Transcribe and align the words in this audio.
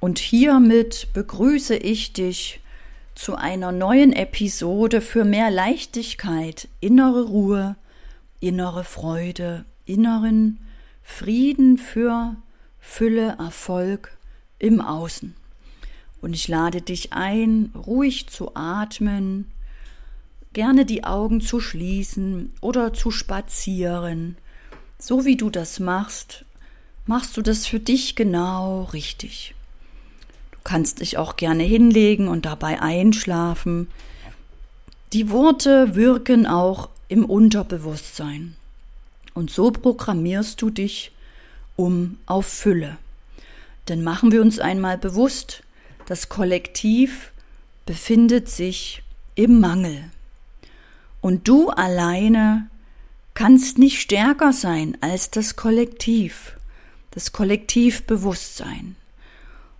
Und 0.00 0.18
hiermit 0.18 1.08
begrüße 1.12 1.76
ich 1.76 2.14
dich 2.14 2.60
zu 3.14 3.34
einer 3.34 3.70
neuen 3.70 4.14
Episode 4.14 5.02
für 5.02 5.26
mehr 5.26 5.50
Leichtigkeit, 5.50 6.68
innere 6.80 7.24
Ruhe, 7.24 7.76
innere 8.40 8.82
Freude, 8.82 9.66
inneren 9.84 10.58
Frieden 11.02 11.76
für 11.76 12.34
Fülle, 12.78 13.36
Erfolg 13.38 14.16
im 14.58 14.80
Außen. 14.80 15.34
Und 16.22 16.32
ich 16.32 16.48
lade 16.48 16.80
dich 16.80 17.12
ein, 17.12 17.70
ruhig 17.74 18.28
zu 18.28 18.54
atmen, 18.54 19.50
gerne 20.54 20.86
die 20.86 21.04
Augen 21.04 21.42
zu 21.42 21.60
schließen 21.60 22.52
oder 22.62 22.94
zu 22.94 23.10
spazieren. 23.10 24.36
So 24.98 25.26
wie 25.26 25.36
du 25.36 25.50
das 25.50 25.78
machst, 25.78 26.46
machst 27.04 27.36
du 27.36 27.42
das 27.42 27.66
für 27.66 27.80
dich 27.80 28.16
genau 28.16 28.84
richtig. 28.84 29.54
Kannst 30.64 31.00
dich 31.00 31.18
auch 31.18 31.36
gerne 31.36 31.62
hinlegen 31.62 32.28
und 32.28 32.46
dabei 32.46 32.80
einschlafen. 32.80 33.88
Die 35.12 35.30
Worte 35.30 35.94
wirken 35.94 36.46
auch 36.46 36.88
im 37.08 37.24
Unterbewusstsein. 37.24 38.54
Und 39.34 39.50
so 39.50 39.70
programmierst 39.70 40.60
du 40.60 40.70
dich 40.70 41.12
um 41.76 42.18
auf 42.26 42.46
Fülle. 42.46 42.98
Denn 43.88 44.04
machen 44.04 44.32
wir 44.32 44.42
uns 44.42 44.58
einmal 44.58 44.98
bewusst, 44.98 45.62
das 46.06 46.28
Kollektiv 46.28 47.32
befindet 47.86 48.48
sich 48.48 49.02
im 49.34 49.60
Mangel. 49.60 50.10
Und 51.20 51.48
du 51.48 51.70
alleine 51.70 52.68
kannst 53.34 53.78
nicht 53.78 54.00
stärker 54.00 54.52
sein 54.52 54.96
als 55.00 55.30
das 55.30 55.56
Kollektiv, 55.56 56.56
das 57.10 57.32
Kollektivbewusstsein. 57.32 58.96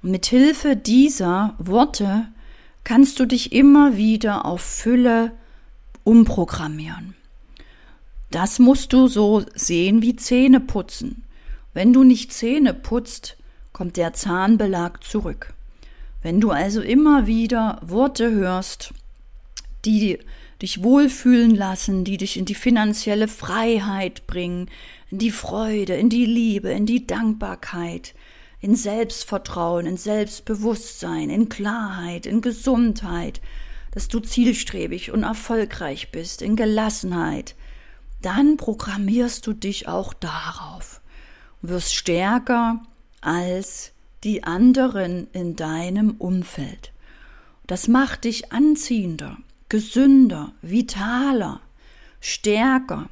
Und 0.03 0.11
mit 0.11 0.27
Hilfe 0.27 0.77
dieser 0.77 1.55
Worte 1.59 2.29
kannst 2.85 3.21
du 3.21 3.27
dich 3.27 3.53
immer 3.53 3.97
wieder 3.97 4.45
auf 4.45 4.63
Fülle 4.63 5.33
umprogrammieren. 6.05 7.15
Das 8.31 8.59
musst 8.59 8.93
du 8.93 9.09
so 9.09 9.45
sehen 9.55 10.03
wie 10.03 10.17
Zähne 10.17 10.61
putzen. 10.61 11.25
Wenn 11.75 11.93
du 11.93 12.05
nicht 12.05 12.33
Zähne 12.33 12.75
putzt, 12.75 13.37
kommt 13.73 13.97
der 13.97 14.13
Zahnbelag 14.13 15.03
zurück. 15.03 15.55
Wenn 16.23 16.41
du 16.41 16.51
also 16.51 16.81
immer 16.81 17.27
wieder 17.27 17.81
Worte 17.83 18.31
hörst, 18.31 18.93
die 19.85 20.19
dich 20.61 20.83
wohlfühlen 20.83 21.55
lassen, 21.55 22.05
die 22.05 22.19
dich 22.19 22.37
in 22.37 22.45
die 22.45 22.55
finanzielle 22.55 23.29
Freiheit 23.29 24.27
bringen, 24.27 24.69
in 25.11 25.19
die 25.19 25.31
Freude, 25.31 25.95
in 25.95 26.09
die 26.09 26.27
Liebe, 26.27 26.71
in 26.71 26.87
die 26.87 27.07
Dankbarkeit, 27.07 28.15
in 28.61 28.77
Selbstvertrauen, 28.77 29.87
in 29.87 29.97
Selbstbewusstsein, 29.97 31.31
in 31.31 31.49
Klarheit, 31.49 32.27
in 32.27 32.41
Gesundheit, 32.41 33.41
dass 33.93 34.09
du 34.09 34.21
zielstrebig 34.21 35.11
und 35.11 35.23
erfolgreich 35.23 36.13
bist, 36.13 36.43
in 36.43 36.57
Gelassenheit, 36.57 37.57
dann 38.23 38.57
programmierst 38.57 39.47
du 39.47 39.53
dich 39.53 39.89
auch 39.89 40.13
darauf 40.13 41.01
und 41.63 41.71
wirst 41.71 41.95
stärker 41.95 42.83
als 43.21 43.93
die 44.25 44.45
anderen 44.45 45.29
in 45.33 45.57
deinem 45.57 46.13
Umfeld. 46.13 46.93
Das 47.67 47.89
macht 47.89 48.25
dich 48.25 48.53
anziehender, 48.53 49.39
gesünder, 49.69 50.53
vitaler, 50.61 51.61
stärker. 52.21 53.09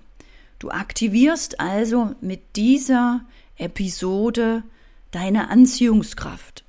Du 0.59 0.71
aktivierst 0.71 1.61
also 1.61 2.15
mit 2.21 2.57
dieser 2.57 3.23
Episode 3.57 4.63
deine 5.11 5.51
Anziehungskraft, 5.51 6.65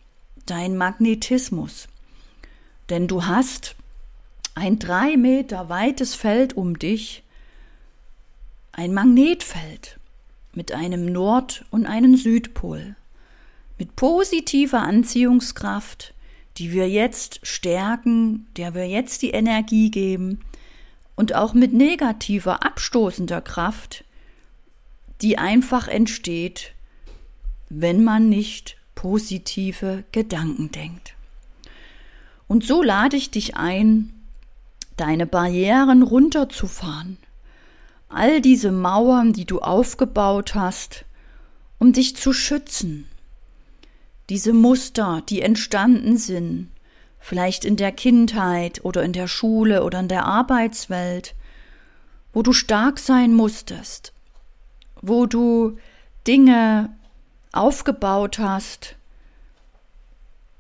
dein 0.45 0.77
Magnetismus. 0.77 1.87
Denn 2.89 3.07
du 3.07 3.25
hast 3.25 3.75
ein 4.55 4.79
drei 4.79 5.17
Meter 5.17 5.69
weites 5.69 6.15
Feld 6.15 6.55
um 6.57 6.79
dich, 6.79 7.23
ein 8.71 8.93
Magnetfeld 8.93 9.99
mit 10.53 10.71
einem 10.71 11.05
Nord- 11.05 11.65
und 11.69 11.86
einem 11.86 12.15
Südpol, 12.15 12.95
mit 13.77 13.95
positiver 13.95 14.81
Anziehungskraft, 14.81 16.14
die 16.58 16.71
wir 16.71 16.89
jetzt 16.89 17.39
stärken, 17.43 18.47
der 18.58 18.73
wir 18.73 18.87
jetzt 18.87 19.21
die 19.21 19.31
Energie 19.31 19.91
geben, 19.91 20.41
und 21.15 21.35
auch 21.35 21.53
mit 21.53 21.73
negativer, 21.73 22.64
abstoßender 22.64 23.41
Kraft, 23.41 24.05
die 25.21 25.37
einfach 25.37 25.89
entsteht, 25.89 26.73
wenn 27.69 28.03
man 28.03 28.30
nicht 28.30 28.77
positive 28.95 30.03
Gedanken 30.11 30.71
denkt. 30.71 31.13
Und 32.47 32.65
so 32.65 32.81
lade 32.81 33.15
ich 33.15 33.31
dich 33.31 33.55
ein, 33.55 34.11
deine 34.97 35.25
Barrieren 35.25 36.02
runterzufahren, 36.02 37.17
all 38.09 38.41
diese 38.41 38.71
Mauern, 38.71 39.33
die 39.33 39.45
du 39.45 39.59
aufgebaut 39.59 40.55
hast, 40.55 41.05
um 41.77 41.93
dich 41.93 42.15
zu 42.15 42.33
schützen, 42.33 43.08
diese 44.29 44.52
Muster, 44.52 45.23
die 45.29 45.41
entstanden 45.41 46.17
sind, 46.17 46.69
vielleicht 47.19 47.65
in 47.65 47.75
der 47.75 47.91
Kindheit 47.91 48.83
oder 48.83 49.03
in 49.03 49.13
der 49.13 49.27
Schule 49.27 49.83
oder 49.83 49.99
in 49.99 50.08
der 50.08 50.25
Arbeitswelt, 50.25 51.35
wo 52.33 52.41
du 52.41 52.53
stark 52.53 52.99
sein 52.99 53.33
musstest, 53.33 54.13
wo 55.02 55.25
du 55.25 55.77
Dinge 56.27 56.89
aufgebaut 57.52 58.39
hast, 58.39 58.95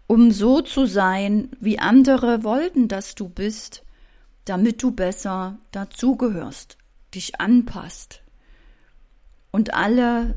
um 0.07 0.31
so 0.31 0.61
zu 0.61 0.85
sein, 0.85 1.49
wie 1.59 1.79
andere 1.79 2.43
wollten, 2.43 2.87
dass 2.87 3.15
du 3.15 3.29
bist, 3.29 3.83
damit 4.45 4.81
du 4.81 4.91
besser 4.91 5.57
dazugehörst, 5.71 6.77
dich 7.13 7.39
anpasst 7.39 8.21
und 9.51 9.73
alle 9.73 10.35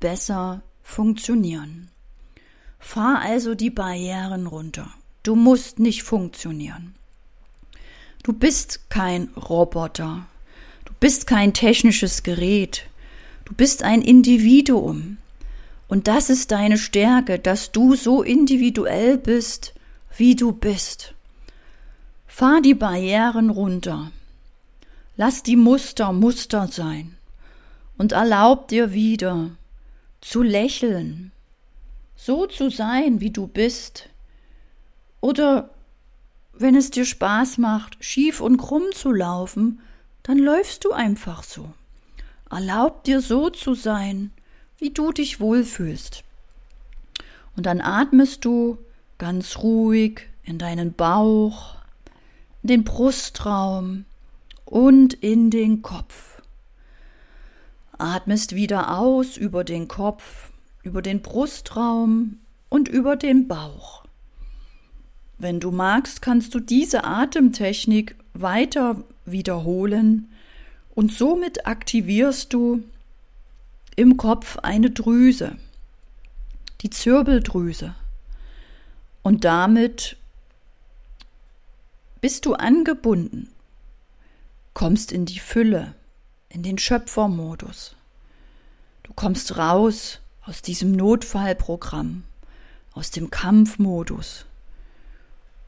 besser 0.00 0.62
funktionieren. 0.82 1.90
Fahr 2.78 3.20
also 3.20 3.54
die 3.54 3.70
Barrieren 3.70 4.46
runter. 4.46 4.90
Du 5.22 5.36
musst 5.36 5.78
nicht 5.78 6.02
funktionieren. 6.02 6.94
Du 8.22 8.32
bist 8.32 8.90
kein 8.90 9.28
Roboter. 9.36 10.26
Du 10.84 10.92
bist 10.98 11.26
kein 11.26 11.54
technisches 11.54 12.22
Gerät. 12.22 12.86
Du 13.44 13.54
bist 13.54 13.82
ein 13.82 14.02
Individuum. 14.02 15.18
Und 15.92 16.08
das 16.08 16.30
ist 16.30 16.52
deine 16.52 16.78
Stärke, 16.78 17.38
dass 17.38 17.70
du 17.70 17.96
so 17.96 18.22
individuell 18.22 19.18
bist, 19.18 19.74
wie 20.16 20.34
du 20.34 20.52
bist. 20.52 21.12
Fahr 22.26 22.62
die 22.62 22.72
Barrieren 22.72 23.50
runter. 23.50 24.10
Lass 25.18 25.42
die 25.42 25.54
Muster 25.54 26.14
Muster 26.14 26.66
sein. 26.68 27.18
Und 27.98 28.12
erlaub 28.12 28.68
dir 28.68 28.94
wieder 28.94 29.50
zu 30.22 30.40
lächeln, 30.42 31.30
so 32.16 32.46
zu 32.46 32.70
sein, 32.70 33.20
wie 33.20 33.28
du 33.30 33.46
bist. 33.46 34.08
Oder 35.20 35.68
wenn 36.54 36.74
es 36.74 36.90
dir 36.90 37.04
Spaß 37.04 37.58
macht, 37.58 38.02
schief 38.02 38.40
und 38.40 38.56
krumm 38.56 38.84
zu 38.94 39.12
laufen, 39.12 39.80
dann 40.22 40.38
läufst 40.38 40.86
du 40.86 40.92
einfach 40.92 41.42
so. 41.42 41.68
Erlaub 42.50 43.04
dir 43.04 43.20
so 43.20 43.50
zu 43.50 43.74
sein, 43.74 44.32
wie 44.82 44.90
du 44.90 45.12
dich 45.12 45.40
wohlfühlst. 45.40 46.24
Und 47.56 47.66
dann 47.66 47.80
atmest 47.80 48.44
du 48.44 48.78
ganz 49.16 49.58
ruhig 49.58 50.22
in 50.42 50.58
deinen 50.58 50.92
Bauch, 50.92 51.76
in 52.62 52.68
den 52.68 52.84
Brustraum 52.84 54.04
und 54.64 55.14
in 55.14 55.50
den 55.50 55.82
Kopf. 55.82 56.42
Atmest 57.96 58.56
wieder 58.56 58.98
aus 58.98 59.36
über 59.36 59.64
den 59.64 59.86
Kopf 59.88 60.52
über 60.82 61.00
den 61.00 61.22
Brustraum 61.22 62.38
und 62.68 62.88
über 62.88 63.16
den 63.16 63.48
Bauch. 63.48 64.04
Wenn 65.38 65.60
du 65.60 65.70
magst, 65.70 66.22
kannst 66.22 66.54
du 66.54 66.60
diese 66.60 67.04
Atemtechnik 67.04 68.16
weiter 68.34 69.02
wiederholen 69.24 70.28
und 70.94 71.12
somit 71.12 71.66
aktivierst 71.66 72.52
du 72.52 72.82
im 73.96 74.16
Kopf 74.16 74.58
eine 74.58 74.90
Drüse, 74.90 75.56
die 76.80 76.90
Zirbeldrüse. 76.90 77.94
Und 79.22 79.44
damit 79.44 80.16
bist 82.20 82.46
du 82.46 82.54
angebunden, 82.54 83.50
kommst 84.74 85.12
in 85.12 85.26
die 85.26 85.38
Fülle, 85.38 85.94
in 86.48 86.62
den 86.62 86.78
Schöpfermodus. 86.78 87.96
Du 89.02 89.12
kommst 89.12 89.56
raus 89.56 90.20
aus 90.44 90.62
diesem 90.62 90.92
Notfallprogramm, 90.92 92.24
aus 92.92 93.10
dem 93.10 93.30
Kampfmodus, 93.30 94.46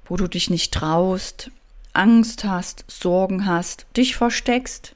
wo 0.05 0.17
du 0.17 0.29
dich 0.29 0.51
nicht 0.51 0.73
traust, 0.73 1.51
Angst 1.93 2.45
hast, 2.45 2.85
Sorgen 2.89 3.47
hast, 3.47 3.87
dich 3.97 4.17
versteckst. 4.17 4.95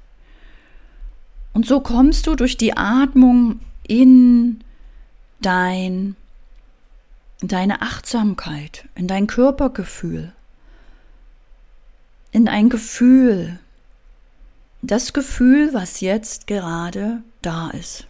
Und 1.53 1.67
so 1.67 1.81
kommst 1.81 2.27
du 2.27 2.35
durch 2.35 2.57
die 2.57 2.77
Atmung 2.77 3.61
in 3.87 4.61
dein 5.41 6.17
in 7.41 7.49
deine 7.49 7.83
Achtsamkeit, 7.83 8.89
in 8.95 9.07
dein 9.07 9.27
Körpergefühl, 9.27 10.33
in 12.33 12.49
ein 12.49 12.69
Gefühl, 12.69 13.59
das 14.83 15.13
Gefühl, 15.13 15.73
was 15.73 16.01
jetzt 16.01 16.47
gerade 16.47 17.23
da 17.43 17.71
ist. 17.71 18.07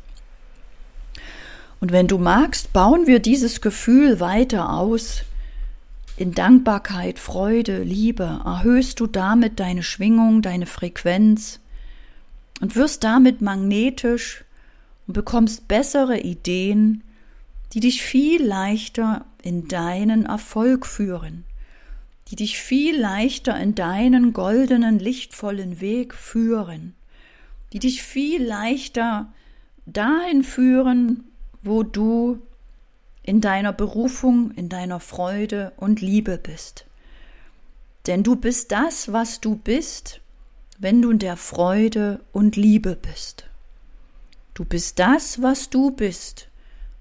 Und 1.80 1.92
wenn 1.92 2.08
du 2.08 2.18
magst, 2.18 2.72
bauen 2.72 3.06
wir 3.06 3.20
dieses 3.20 3.60
Gefühl 3.60 4.18
weiter 4.18 4.72
aus 4.72 5.22
in 6.16 6.34
Dankbarkeit, 6.34 7.18
Freude, 7.18 7.82
Liebe, 7.82 8.40
erhöhst 8.44 8.98
du 8.98 9.06
damit 9.06 9.60
deine 9.60 9.84
Schwingung, 9.84 10.42
deine 10.42 10.66
Frequenz 10.66 11.60
und 12.60 12.76
wirst 12.76 13.04
damit 13.04 13.40
magnetisch 13.40 14.44
und 15.06 15.14
bekommst 15.14 15.68
bessere 15.68 16.20
Ideen, 16.20 17.02
die 17.72 17.80
dich 17.80 18.02
viel 18.02 18.42
leichter 18.44 19.24
in 19.42 19.68
deinen 19.68 20.26
Erfolg 20.26 20.86
führen, 20.86 21.44
die 22.28 22.36
dich 22.36 22.58
viel 22.58 22.98
leichter 22.98 23.58
in 23.58 23.74
deinen 23.74 24.32
goldenen, 24.32 24.98
lichtvollen 24.98 25.80
Weg 25.80 26.14
führen, 26.14 26.94
die 27.72 27.78
dich 27.78 28.02
viel 28.02 28.42
leichter 28.42 29.32
dahin 29.86 30.42
führen, 30.42 31.24
wo 31.62 31.82
du 31.82 32.40
in 33.22 33.40
deiner 33.40 33.72
Berufung, 33.72 34.52
in 34.52 34.68
deiner 34.68 35.00
Freude 35.00 35.72
und 35.76 36.00
Liebe 36.00 36.38
bist. 36.38 36.86
Denn 38.06 38.22
du 38.22 38.36
bist 38.36 38.72
das, 38.72 39.12
was 39.12 39.40
du 39.40 39.56
bist, 39.56 40.22
wenn 40.78 41.02
du 41.02 41.10
in 41.10 41.18
der 41.18 41.36
Freude 41.36 42.20
und 42.32 42.56
Liebe 42.56 42.96
bist. 42.96 43.44
Du 44.54 44.64
bist 44.64 44.98
das, 44.98 45.42
was 45.42 45.70
du 45.70 45.90
bist, 45.90 46.48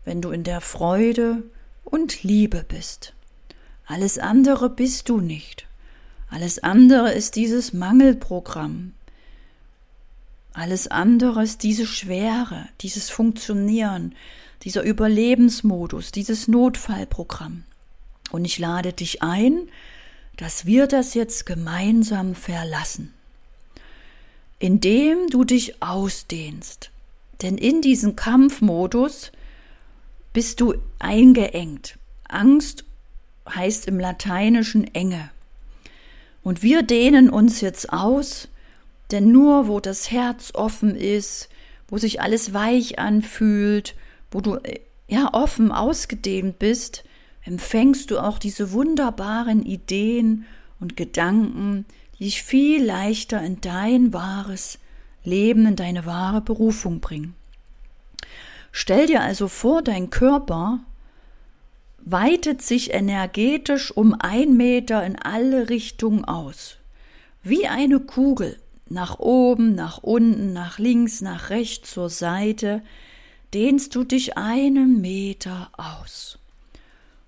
wenn 0.04 0.22
du 0.22 0.32
in 0.32 0.44
der 0.44 0.62
Freude 0.62 1.44
und 1.84 2.24
Liebe 2.24 2.66
bist. 2.68 3.14
Alles 3.86 4.18
andere 4.18 4.70
bist 4.70 5.10
du 5.10 5.22
nicht. 5.22 5.68
Alles 6.30 6.60
andere 6.60 7.14
ist 7.14 7.36
dieses 7.36 7.72
Mangelprogramm. 7.72 8.94
Alles 10.54 10.88
andere 10.88 11.44
ist 11.44 11.62
diese 11.64 11.86
Schwere, 11.86 12.68
dieses 12.82 13.10
Funktionieren, 13.10 14.16
dieser 14.64 14.82
Überlebensmodus, 14.82 16.12
dieses 16.12 16.48
Notfallprogramm. 16.48 17.64
Und 18.32 18.44
ich 18.44 18.58
lade 18.58 18.92
dich 18.92 19.22
ein, 19.22 19.70
dass 20.36 20.66
wir 20.66 20.88
das 20.88 21.14
jetzt 21.14 21.46
gemeinsam 21.46 22.36
verlassen, 22.36 23.14
indem 24.60 25.30
du 25.30 25.44
dich 25.44 25.82
ausdehnst. 25.82 26.92
Denn 27.42 27.58
in 27.58 27.82
diesem 27.82 28.16
Kampfmodus 28.16 29.32
bist 30.34 30.60
du 30.62 30.76
eingeengt. 31.00 31.98
Angst 32.28 32.84
heißt 33.48 33.88
im 33.88 34.00
Lateinischen 34.00 34.94
Enge. 34.94 35.30
Und 36.44 36.64
wir 36.64 36.82
dehnen 36.82 37.30
uns 37.30 37.62
jetzt 37.62 37.92
aus, 37.94 38.48
denn 39.12 39.32
nur 39.32 39.68
wo 39.68 39.80
das 39.80 40.12
Herz 40.12 40.52
offen 40.54 40.96
ist, 40.96 41.50
wo 41.88 41.98
sich 41.98 42.22
alles 42.22 42.54
weich 42.54 43.00
anfühlt, 43.00 43.96
wo 44.32 44.42
du 44.42 44.56
äh, 44.56 44.80
ja 45.08 45.34
offen 45.34 45.72
ausgedehnt 45.72 46.60
bist, 46.60 47.04
empfängst 47.44 48.12
du 48.12 48.20
auch 48.20 48.40
diese 48.40 48.72
wunderbaren 48.74 49.66
Ideen 49.66 50.46
und 50.80 50.98
Gedanken, 50.98 51.86
dich 52.20 52.44
viel 52.44 52.84
leichter 52.84 53.42
in 53.42 53.62
dein 53.62 54.14
wahres 54.14 54.80
Leben, 55.24 55.66
in 55.66 55.76
deine 55.76 56.06
wahre 56.06 56.42
Berufung 56.42 57.00
bringen. 57.00 57.36
Stell 58.72 59.08
dir 59.08 59.22
also 59.22 59.48
vor, 59.48 59.82
dein 59.82 60.10
Körper 60.10 60.80
weitet 62.00 62.62
sich 62.62 62.94
energetisch 62.94 63.92
um 63.92 64.16
ein 64.20 64.56
Meter 64.56 65.06
in 65.06 65.18
alle 65.18 65.70
Richtungen 65.70 66.26
aus, 66.26 66.78
wie 67.44 67.68
eine 67.68 68.00
Kugel, 68.00 68.60
nach 68.90 69.20
oben, 69.20 69.76
nach 69.76 69.98
unten, 70.04 70.54
nach 70.54 70.80
links, 70.80 71.22
nach 71.22 71.50
rechts, 71.50 71.92
zur 71.92 72.10
Seite, 72.10 72.82
dehnst 73.54 73.96
du 73.96 74.04
dich 74.04 74.38
einen 74.38 75.02
Meter 75.02 75.70
aus 75.74 76.40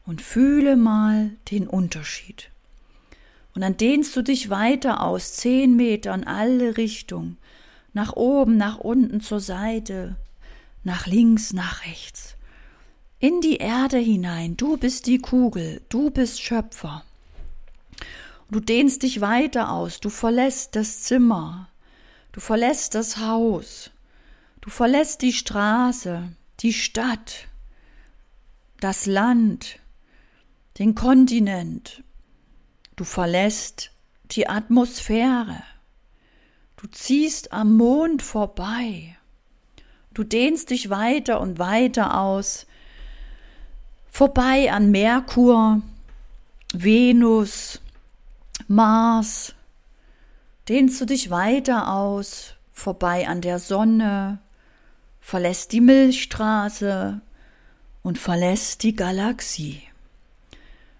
und 0.06 0.22
fühle 0.22 0.78
mal 0.78 1.32
den 1.52 1.68
Unterschied. 1.68 2.50
Und 3.60 3.64
dann 3.64 3.76
dehnst 3.76 4.16
du 4.16 4.22
dich 4.22 4.50
weiter 4.50 5.04
aus, 5.04 5.34
zehn 5.34 5.76
Meter 5.76 6.14
in 6.14 6.24
alle 6.24 6.78
Richtungen, 6.78 7.38
nach 7.92 8.14
oben, 8.14 8.56
nach 8.56 8.78
unten, 8.78 9.20
zur 9.20 9.42
Seite, 9.42 10.16
nach 10.86 11.08
links, 11.08 11.52
nach 11.52 11.84
rechts. 11.86 12.38
In 13.20 13.42
die 13.42 13.58
Erde 13.58 13.98
hinein, 13.98 14.56
du 14.56 14.78
bist 14.78 15.08
die 15.08 15.18
Kugel, 15.18 15.82
du 15.90 16.10
bist 16.10 16.42
Schöpfer. 16.42 17.04
Du 18.50 18.62
dehnst 18.62 19.04
dich 19.04 19.20
weiter 19.20 19.74
aus, 19.74 20.00
du 20.00 20.10
verlässt 20.10 20.78
das 20.78 21.02
Zimmer, 21.02 21.68
du 22.32 22.40
verlässt 22.40 22.96
das 22.96 23.18
Haus, 23.18 23.92
Du 24.62 24.70
verlässt 24.70 25.22
die 25.22 25.34
Straße, 25.34 26.32
die 26.62 26.72
Stadt, 26.72 27.50
das 28.80 29.06
Land, 29.06 29.80
den 30.78 30.96
Kontinent. 30.96 32.04
Du 33.00 33.06
verlässt 33.06 33.92
die 34.32 34.50
Atmosphäre. 34.50 35.64
Du 36.76 36.86
ziehst 36.88 37.54
am 37.54 37.78
Mond 37.78 38.22
vorbei. 38.22 39.16
Du 40.14 40.26
dehnst 40.26 40.70
dich 40.70 40.90
weiter 40.90 41.40
und 41.40 41.60
weiter 41.60 42.20
aus, 42.20 42.68
vorbei 44.12 44.70
an 44.70 44.92
Merkur, 44.92 45.82
Venus, 46.74 47.80
Mars. 48.68 49.56
Dehnst 50.68 51.00
du 51.00 51.06
dich 51.06 51.30
weiter 51.30 51.94
aus, 51.94 52.56
vorbei 52.70 53.30
an 53.30 53.40
der 53.40 53.60
Sonne, 53.60 54.40
verlässt 55.22 55.72
die 55.72 55.80
Milchstraße 55.80 57.22
und 58.04 58.18
verlässt 58.18 58.84
die 58.84 58.94
Galaxie. 58.94 59.89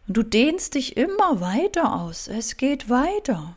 Und 0.10 0.18
du 0.18 0.24
dehnst 0.24 0.74
dich 0.74 0.98
immer 0.98 1.40
weiter 1.40 1.94
aus. 2.02 2.28
Es 2.28 2.58
geht 2.58 2.90
weiter. 2.90 3.56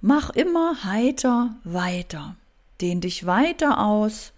Mach 0.00 0.30
immer 0.30 0.84
heiter 0.84 1.56
weiter. 1.64 2.36
Dehn 2.80 3.00
dich 3.00 3.26
weiter 3.26 3.80
aus. 3.80 4.32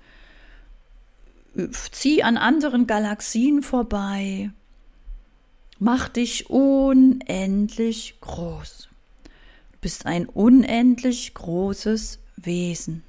Zieh 1.93 2.23
an 2.23 2.39
anderen 2.39 2.87
Galaxien 2.87 3.63
vorbei. 3.63 4.53
Mach 5.79 6.09
dich 6.09 6.49
unendlich 6.49 8.15
groß. 8.23 8.89
Du 9.73 9.79
bist 9.82 10.06
ein 10.06 10.25
unendlich 10.31 11.35
großes 11.35 12.20
Wesen. 12.37 13.03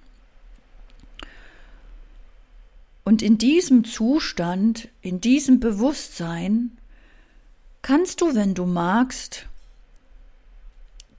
Und 3.05 3.21
in 3.21 3.37
diesem 3.37 3.85
Zustand, 3.85 4.89
in 5.01 5.21
diesem 5.21 5.61
Bewusstsein, 5.61 6.78
kannst 7.81 8.21
du, 8.21 8.35
wenn 8.35 8.53
du 8.53 8.65
magst, 8.65 9.47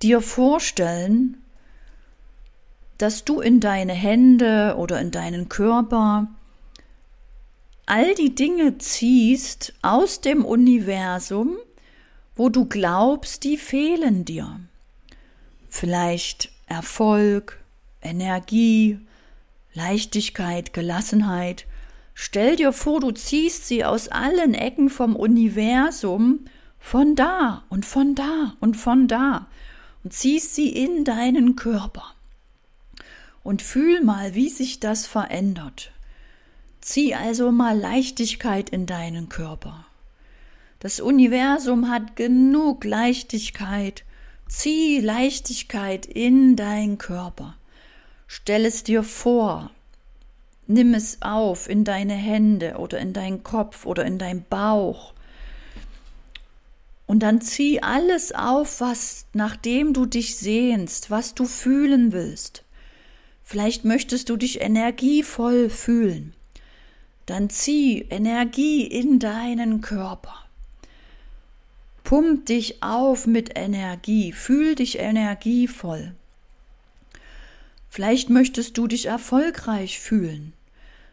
dir 0.02 0.20
vorstellen, 0.20 1.36
dass 2.98 3.24
du 3.24 3.40
in 3.40 3.60
deine 3.60 3.94
Hände 3.94 4.74
oder 4.76 5.00
in 5.00 5.10
deinen 5.10 5.48
Körper 5.48 6.28
all 7.86 8.14
die 8.14 8.34
Dinge 8.34 8.78
ziehst 8.78 9.72
aus 9.82 10.20
dem 10.20 10.44
Universum, 10.44 11.56
wo 12.36 12.48
du 12.48 12.66
glaubst, 12.66 13.42
die 13.44 13.56
fehlen 13.56 14.24
dir. 14.24 14.60
Vielleicht 15.68 16.52
Erfolg, 16.66 17.62
Energie, 18.00 19.00
Leichtigkeit, 19.72 20.72
Gelassenheit, 20.72 21.66
Stell 22.22 22.56
dir 22.56 22.74
vor, 22.74 23.00
du 23.00 23.12
ziehst 23.12 23.66
sie 23.66 23.82
aus 23.82 24.08
allen 24.08 24.52
Ecken 24.52 24.90
vom 24.90 25.16
Universum 25.16 26.40
von 26.78 27.16
da 27.16 27.64
und 27.70 27.86
von 27.86 28.14
da 28.14 28.56
und 28.60 28.76
von 28.76 29.08
da 29.08 29.46
und 30.04 30.12
ziehst 30.12 30.54
sie 30.54 30.68
in 30.68 31.04
deinen 31.04 31.56
Körper. 31.56 32.14
Und 33.42 33.62
fühl 33.62 34.04
mal, 34.04 34.34
wie 34.34 34.50
sich 34.50 34.80
das 34.80 35.06
verändert. 35.06 35.92
Zieh 36.82 37.14
also 37.14 37.52
mal 37.52 37.78
Leichtigkeit 37.78 38.68
in 38.68 38.84
deinen 38.84 39.30
Körper. 39.30 39.86
Das 40.80 41.00
Universum 41.00 41.88
hat 41.88 42.16
genug 42.16 42.84
Leichtigkeit. 42.84 44.04
Zieh 44.46 45.00
Leichtigkeit 45.00 46.04
in 46.04 46.54
deinen 46.54 46.98
Körper. 46.98 47.56
Stell 48.26 48.66
es 48.66 48.84
dir 48.84 49.04
vor, 49.04 49.70
Nimm 50.72 50.94
es 50.94 51.20
auf 51.20 51.68
in 51.68 51.82
deine 51.82 52.14
Hände 52.14 52.76
oder 52.76 53.00
in 53.00 53.12
deinen 53.12 53.42
Kopf 53.42 53.86
oder 53.86 54.04
in 54.04 54.18
deinen 54.18 54.44
Bauch. 54.48 55.14
Und 57.06 57.24
dann 57.24 57.40
zieh 57.40 57.82
alles 57.82 58.30
auf, 58.30 58.80
was 58.80 59.26
nachdem 59.32 59.94
du 59.94 60.06
dich 60.06 60.36
sehnst, 60.36 61.10
was 61.10 61.34
du 61.34 61.46
fühlen 61.46 62.12
willst. 62.12 62.62
Vielleicht 63.42 63.84
möchtest 63.84 64.28
du 64.28 64.36
dich 64.36 64.60
energievoll 64.60 65.70
fühlen. 65.70 66.34
Dann 67.26 67.50
zieh 67.50 68.02
Energie 68.08 68.86
in 68.86 69.18
deinen 69.18 69.80
Körper. 69.80 70.36
Pump 72.04 72.46
dich 72.46 72.80
auf 72.80 73.26
mit 73.26 73.58
Energie, 73.58 74.30
fühl 74.30 74.76
dich 74.76 75.00
energievoll. 75.00 76.14
Vielleicht 77.88 78.30
möchtest 78.30 78.78
du 78.78 78.86
dich 78.86 79.06
erfolgreich 79.06 79.98
fühlen. 79.98 80.52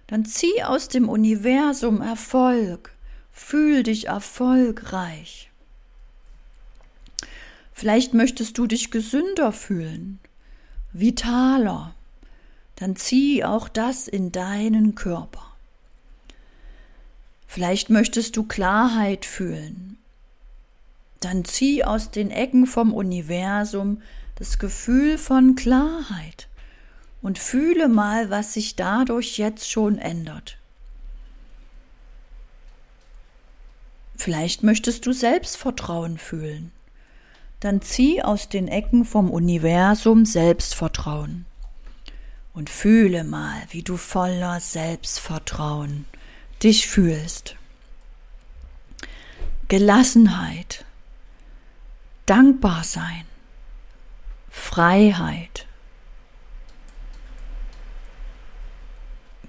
Dann 0.08 0.26
zieh 0.26 0.64
aus 0.64 0.88
dem 0.88 1.10
Universum 1.10 2.02
Erfolg. 2.02 2.94
Fühl 3.32 3.84
dich 3.84 4.08
erfolgreich. 4.08 5.52
Vielleicht 7.74 8.14
möchtest 8.14 8.58
du 8.58 8.66
dich 8.66 8.90
gesünder 8.90 9.52
fühlen, 9.52 10.20
vitaler. 10.94 11.94
Dann 12.78 12.96
zieh 12.96 13.44
auch 13.44 13.70
das 13.70 14.08
in 14.08 14.32
deinen 14.32 14.96
Körper. 14.96 15.54
Vielleicht 17.46 17.90
möchtest 17.90 18.36
du 18.38 18.44
Klarheit 18.44 19.26
fühlen. 19.26 19.98
Dann 21.20 21.46
zieh 21.46 21.84
aus 21.84 22.12
den 22.12 22.32
Ecken 22.32 22.66
vom 22.66 22.94
Universum 22.94 24.02
das 24.36 24.58
Gefühl 24.58 25.18
von 25.18 25.56
Klarheit 25.56 26.47
und 27.22 27.40
fühle 27.40 27.88
mal, 27.88 28.30
was 28.30 28.54
sich 28.54 28.76
dadurch 28.76 29.38
jetzt 29.38 29.70
schon 29.70 29.98
ändert. 29.98 30.58
Vielleicht 34.16 34.64
möchtest 34.64 35.06
du 35.06 35.14
Selbstvertrauen 35.14 36.18
fühlen. 36.18 36.72
Dann 37.60 37.82
zieh 37.82 38.22
aus 38.22 38.50
den 38.50 38.68
Ecken 38.68 39.06
vom 39.06 39.30
Universum 39.30 40.26
Selbstvertrauen 40.26 41.46
und 42.54 42.70
fühle 42.70 43.24
mal, 43.24 43.62
wie 43.70 43.84
du 43.84 43.98
voller 43.98 44.60
Selbstvertrauen 44.60 46.06
dich 46.64 46.88
fühlst. 46.88 47.56
Gelassenheit, 49.68 50.86
dankbar 52.26 52.84
sein, 52.84 53.26
Freiheit, 54.50 55.67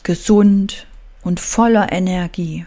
gesund 0.09 0.87
und 1.21 1.39
voller 1.39 1.93
Energie, 1.93 2.65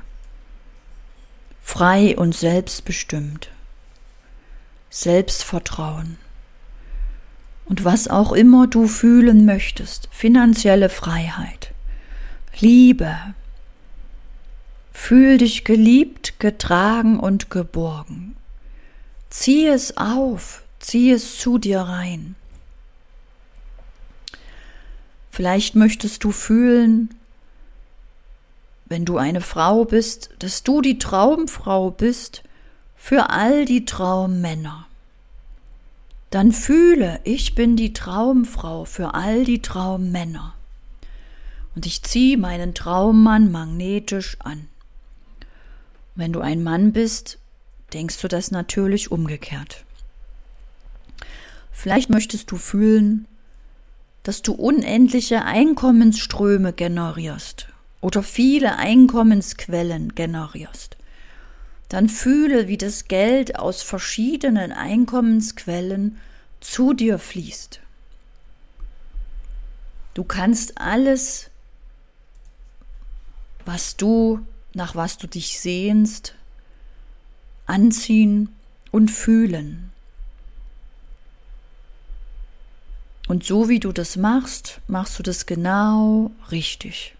frei 1.63 2.15
und 2.15 2.35
selbstbestimmt, 2.35 3.49
Selbstvertrauen 4.91 6.17
und 7.65 7.83
was 7.83 8.07
auch 8.07 8.31
immer 8.31 8.67
du 8.67 8.87
fühlen 8.87 9.45
möchtest, 9.45 10.07
finanzielle 10.11 10.87
Freiheit, 10.87 11.73
Liebe, 12.59 13.17
fühl 14.93 15.39
dich 15.39 15.63
geliebt, 15.63 16.39
getragen 16.39 17.19
und 17.19 17.49
geborgen. 17.49 18.35
Zieh 19.31 19.65
es 19.65 19.97
auf, 19.97 20.61
zieh 20.79 21.09
es 21.09 21.39
zu 21.39 21.57
dir 21.57 21.79
rein. 21.79 22.35
Vielleicht 25.31 25.73
möchtest 25.73 26.23
du 26.23 26.31
fühlen, 26.31 27.09
wenn 28.91 29.05
du 29.05 29.17
eine 29.17 29.39
Frau 29.39 29.85
bist, 29.85 30.31
dass 30.39 30.63
du 30.63 30.81
die 30.81 30.99
Traumfrau 30.99 31.91
bist 31.91 32.43
für 32.97 33.29
all 33.29 33.63
die 33.63 33.85
Traummänner. 33.85 34.85
Dann 36.29 36.51
fühle, 36.51 37.21
ich 37.23 37.55
bin 37.55 37.77
die 37.77 37.93
Traumfrau 37.93 38.83
für 38.83 39.13
all 39.13 39.45
die 39.45 39.61
Traummänner. 39.61 40.55
Und 41.73 41.85
ich 41.85 42.03
ziehe 42.03 42.37
meinen 42.37 42.73
Traummann 42.73 43.49
magnetisch 43.49 44.35
an. 44.41 44.67
Wenn 46.15 46.33
du 46.33 46.41
ein 46.41 46.61
Mann 46.61 46.91
bist, 46.91 47.39
denkst 47.93 48.19
du 48.19 48.27
das 48.27 48.51
natürlich 48.51 49.09
umgekehrt. 49.09 49.85
Vielleicht 51.71 52.09
möchtest 52.09 52.51
du 52.51 52.57
fühlen, 52.57 53.25
dass 54.23 54.41
du 54.41 54.51
unendliche 54.51 55.45
Einkommensströme 55.45 56.73
generierst 56.73 57.70
oder 58.01 58.23
viele 58.23 58.77
Einkommensquellen 58.77 60.15
generierst, 60.15 60.97
dann 61.89 62.09
fühle, 62.09 62.67
wie 62.67 62.77
das 62.77 63.07
Geld 63.07 63.57
aus 63.57 63.83
verschiedenen 63.83 64.71
Einkommensquellen 64.71 66.17
zu 66.59 66.93
dir 66.93 67.19
fließt. 67.19 67.79
Du 70.13 70.23
kannst 70.23 70.77
alles, 70.77 71.49
was 73.65 73.95
du, 73.97 74.45
nach 74.73 74.95
was 74.95 75.17
du 75.17 75.27
dich 75.27 75.59
sehnst, 75.59 76.35
anziehen 77.65 78.49
und 78.91 79.09
fühlen. 79.09 79.91
Und 83.27 83.45
so 83.45 83.69
wie 83.69 83.79
du 83.79 83.93
das 83.93 84.17
machst, 84.17 84.81
machst 84.87 85.17
du 85.17 85.23
das 85.23 85.45
genau 85.45 86.31
richtig. 86.51 87.15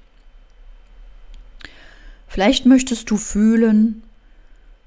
Vielleicht 2.32 2.66
möchtest 2.66 3.12
du 3.12 3.18
fühlen, 3.18 4.04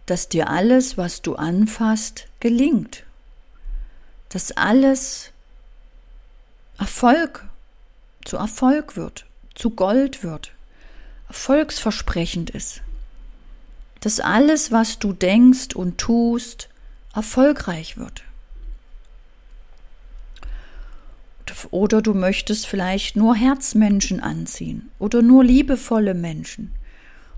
dass 0.07 0.31
dir 0.31 0.49
alles, 0.49 0.97
was 0.97 1.21
du 1.21 1.35
anfasst, 1.35 2.27
gelingt. 2.41 3.05
Dass 4.31 4.53
alles 4.53 5.31
Erfolg 6.79 7.45
zu 8.25 8.39
Erfolg 8.39 8.97
wird, 8.97 9.27
zu 9.55 9.69
Gold 9.69 10.23
wird, 10.23 10.53
erfolgsversprechend 11.29 12.49
ist. 12.49 12.81
Dass 14.01 14.21
alles, 14.21 14.73
was 14.73 14.99
du 14.99 15.13
denkst 15.13 15.75
und 15.75 15.99
tust, 15.99 16.71
erfolgreich 17.15 17.99
wird. 17.99 18.25
Oder 21.71 22.01
du 22.01 22.15
möchtest 22.15 22.67
vielleicht 22.67 23.17
nur 23.17 23.37
Herzmenschen 23.37 24.21
anziehen 24.21 24.91
oder 24.99 25.21
nur 25.21 25.45
liebevolle 25.45 26.15
Menschen 26.15 26.73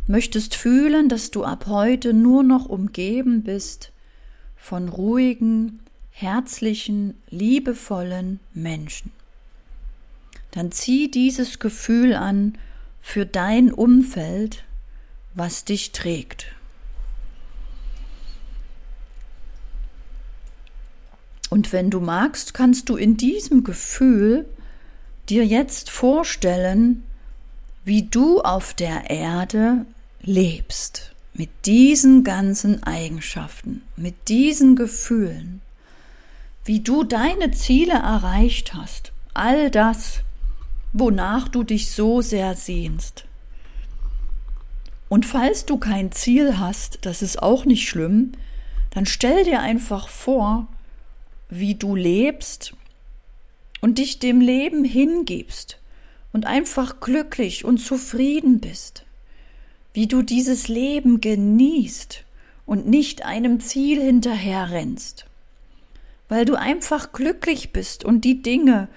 möchtest 0.06 0.54
fühlen, 0.54 1.08
dass 1.08 1.30
du 1.30 1.44
ab 1.44 1.66
heute 1.66 2.12
nur 2.12 2.42
noch 2.42 2.66
umgeben 2.66 3.42
bist 3.42 3.92
von 4.56 4.88
ruhigen, 4.88 5.80
herzlichen, 6.10 7.14
liebevollen 7.28 8.40
Menschen. 8.54 9.12
Dann 10.52 10.72
zieh 10.72 11.10
dieses 11.10 11.58
Gefühl 11.58 12.14
an 12.14 12.56
für 13.00 13.26
dein 13.26 13.72
Umfeld, 13.72 14.64
was 15.34 15.64
dich 15.64 15.92
trägt. 15.92 16.46
Und 21.50 21.72
wenn 21.72 21.90
du 21.90 22.00
magst, 22.00 22.54
kannst 22.54 22.88
du 22.88 22.96
in 22.96 23.16
diesem 23.16 23.62
Gefühl 23.62 24.46
dir 25.28 25.44
jetzt 25.44 25.90
vorstellen, 25.90 27.04
wie 27.84 28.02
du 28.02 28.40
auf 28.40 28.75
der 28.75 29.10
Erde 29.10 29.86
lebst, 30.23 31.12
mit 31.35 31.50
diesen 31.66 32.25
ganzen 32.25 32.82
Eigenschaften, 32.82 33.82
mit 33.96 34.28
diesen 34.28 34.76
Gefühlen, 34.76 35.61
wie 36.64 36.80
du 36.80 37.04
deine 37.04 37.52
Ziele 37.52 37.94
erreicht 37.94 38.75
hast, 38.75 39.12
all 39.35 39.70
das, 39.70 40.20
wonach 40.92 41.49
du 41.49 41.62
dich 41.62 41.90
so 41.90 42.23
sehr 42.23 42.54
sehnst. 42.54 43.25
Und 45.08 45.26
falls 45.26 45.66
du 45.66 45.76
kein 45.78 46.11
Ziel 46.11 46.58
hast, 46.58 46.99
das 47.02 47.23
ist 47.23 47.42
auch 47.42 47.64
nicht 47.64 47.88
schlimm, 47.88 48.32
dann 48.90 49.06
stell 49.06 49.44
dir 49.44 49.61
einfach 49.61 50.08
vor, 50.08 50.66
wie 51.49 51.75
du 51.76 51.94
lebst 51.94 52.75
und 53.80 53.99
dich 53.99 54.18
dem 54.18 54.40
Leben 54.40 54.85
hingibst 54.85 55.78
und 56.32 56.46
einfach 56.46 56.99
glücklich 56.99 57.64
und 57.64 57.78
zufrieden 57.78 58.58
bist 58.58 59.05
wie 59.96 60.06
du 60.06 60.20
dieses 60.20 60.68
Leben 60.68 61.22
genießt 61.22 62.22
und 62.66 62.86
nicht 62.86 63.24
einem 63.24 63.60
Ziel 63.60 63.98
hinterherrennst, 63.98 65.24
weil 66.28 66.44
du 66.44 66.54
einfach 66.54 67.12
glücklich 67.12 67.72
bist 67.72 68.04
und 68.04 68.20
die 68.20 68.42
Dinge 68.42 68.88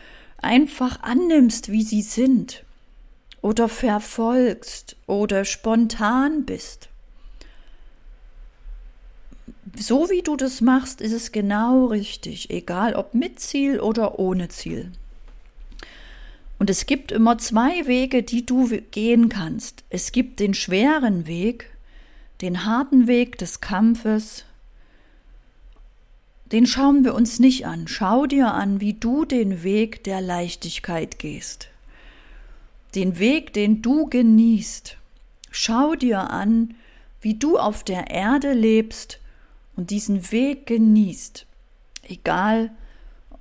einfach 0.42 1.02
annimmst, 1.02 1.72
wie 1.72 1.84
sie 1.84 2.02
sind, 2.02 2.66
oder 3.42 3.70
verfolgst 3.70 4.98
oder 5.08 5.46
spontan 5.46 6.44
bist. 6.44 6.90
So 9.78 10.10
wie 10.10 10.22
du 10.22 10.36
das 10.36 10.60
machst, 10.60 11.00
ist 11.00 11.14
es 11.14 11.32
genau 11.32 11.86
richtig, 11.86 12.50
egal 12.50 12.96
ob 12.96 13.14
mit 13.14 13.40
Ziel 13.40 13.80
oder 13.80 14.20
ohne 14.20 14.50
Ziel. 14.50 14.92
Und 16.60 16.70
es 16.70 16.86
gibt 16.86 17.14
immer 17.14 17.38
zwei 17.38 17.88
Wege, 17.88 18.22
die 18.22 18.46
du 18.46 18.68
gehen 18.92 19.30
kannst. 19.30 19.86
Es 19.90 20.12
gibt 20.12 20.42
den 20.42 20.54
schweren 20.54 21.26
Weg, 21.26 21.72
den 22.42 22.66
harten 22.66 23.08
Weg 23.08 23.38
des 23.38 23.62
Kampfes. 23.62 24.44
Den 26.52 26.68
schauen 26.68 27.06
wir 27.06 27.16
uns 27.16 27.40
nicht 27.40 27.66
an. 27.66 27.88
Schau 27.88 28.26
dir 28.26 28.54
an, 28.54 28.82
wie 28.82 28.94
du 28.94 29.24
den 29.24 29.64
Weg 29.64 30.04
der 30.04 30.20
Leichtigkeit 30.20 31.18
gehst. 31.18 31.70
Den 32.94 33.20
Weg, 33.20 33.54
den 33.54 33.82
du 33.82 34.08
genießt. 34.08 34.98
Schau 35.52 35.96
dir 35.96 36.30
an, 36.30 36.76
wie 37.22 37.36
du 37.36 37.58
auf 37.58 37.84
der 37.86 38.10
Erde 38.10 38.52
lebst 38.52 39.20
und 39.78 39.92
diesen 39.92 40.32
Weg 40.32 40.66
genießt, 40.66 41.46
egal 42.04 42.72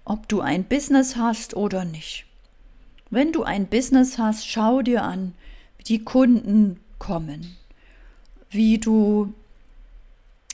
ob 0.04 0.28
du 0.28 0.40
ein 0.40 0.64
Business 0.64 1.16
hast 1.16 1.54
oder 1.54 1.84
nicht. 1.84 2.27
Wenn 3.10 3.32
du 3.32 3.42
ein 3.42 3.66
Business 3.66 4.18
hast, 4.18 4.46
schau 4.46 4.82
dir 4.82 5.02
an, 5.02 5.34
wie 5.78 5.84
die 5.84 6.04
Kunden 6.04 6.78
kommen, 6.98 7.56
wie 8.50 8.78
du 8.78 9.32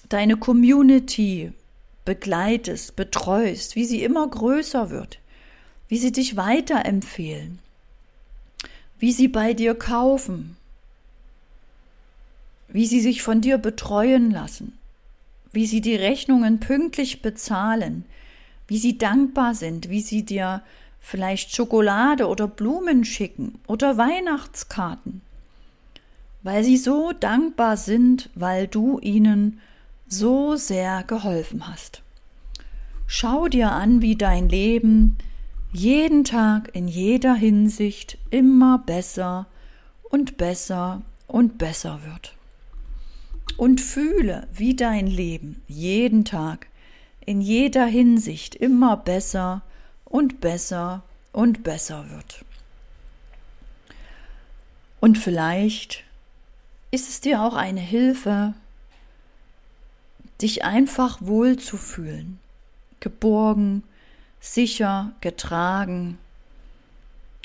deine 0.08 0.36
Community 0.36 1.52
begleitest, 2.04 2.96
betreust, 2.96 3.74
wie 3.76 3.84
sie 3.84 4.02
immer 4.02 4.28
größer 4.28 4.90
wird, 4.90 5.18
wie 5.88 5.98
sie 5.98 6.12
dich 6.12 6.36
weiterempfehlen, 6.36 7.58
wie 8.98 9.12
sie 9.12 9.28
bei 9.28 9.54
dir 9.54 9.74
kaufen, 9.74 10.56
wie 12.68 12.86
sie 12.86 13.00
sich 13.00 13.22
von 13.22 13.40
dir 13.40 13.58
betreuen 13.58 14.30
lassen, 14.30 14.78
wie 15.52 15.66
sie 15.66 15.80
die 15.80 15.96
Rechnungen 15.96 16.60
pünktlich 16.60 17.22
bezahlen, 17.22 18.04
wie 18.68 18.78
sie 18.78 18.98
dankbar 18.98 19.54
sind, 19.54 19.88
wie 19.90 20.00
sie 20.00 20.24
dir 20.24 20.62
vielleicht 21.04 21.54
Schokolade 21.54 22.28
oder 22.28 22.48
Blumen 22.48 23.04
schicken 23.04 23.58
oder 23.66 23.98
Weihnachtskarten, 23.98 25.20
weil 26.42 26.64
sie 26.64 26.78
so 26.78 27.12
dankbar 27.12 27.76
sind, 27.76 28.30
weil 28.34 28.66
du 28.66 28.98
ihnen 29.00 29.60
so 30.08 30.56
sehr 30.56 31.04
geholfen 31.04 31.68
hast. 31.68 32.02
Schau 33.06 33.48
dir 33.48 33.70
an, 33.70 34.00
wie 34.00 34.16
dein 34.16 34.48
Leben 34.48 35.18
jeden 35.74 36.24
Tag 36.24 36.70
in 36.72 36.88
jeder 36.88 37.34
Hinsicht 37.34 38.16
immer 38.30 38.78
besser 38.78 39.46
und 40.04 40.38
besser 40.38 41.02
und 41.26 41.58
besser 41.58 42.00
wird. 42.06 42.34
Und 43.58 43.82
fühle, 43.82 44.48
wie 44.54 44.74
dein 44.74 45.06
Leben 45.06 45.60
jeden 45.68 46.24
Tag 46.24 46.68
in 47.26 47.42
jeder 47.42 47.84
Hinsicht 47.84 48.54
immer 48.54 48.96
besser 48.96 49.62
und 50.14 50.40
besser 50.40 51.02
und 51.32 51.64
besser 51.64 52.08
wird. 52.08 52.44
Und 55.00 55.18
vielleicht 55.18 56.04
ist 56.92 57.08
es 57.08 57.20
dir 57.20 57.42
auch 57.42 57.56
eine 57.56 57.80
Hilfe, 57.80 58.54
dich 60.40 60.62
einfach 60.62 61.18
wohlzufühlen, 61.20 62.38
geborgen, 63.00 63.82
sicher, 64.38 65.10
getragen, 65.20 66.16